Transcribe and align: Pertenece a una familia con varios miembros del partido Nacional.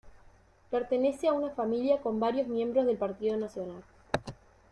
Pertenece 0.71 1.27
a 1.27 1.33
una 1.33 1.51
familia 1.51 2.01
con 2.01 2.19
varios 2.19 2.47
miembros 2.47 2.87
del 2.87 2.97
partido 2.97 3.37
Nacional. 3.37 3.83